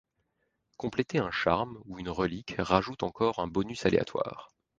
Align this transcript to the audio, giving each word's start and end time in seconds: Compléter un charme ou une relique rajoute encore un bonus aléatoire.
Compléter 0.77 1.19
un 1.19 1.29
charme 1.29 1.79
ou 1.85 1.99
une 1.99 2.09
relique 2.09 2.55
rajoute 2.57 3.03
encore 3.03 3.37
un 3.37 3.45
bonus 3.45 3.85
aléatoire. 3.85 4.49